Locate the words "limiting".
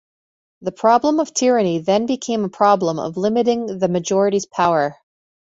3.17-3.67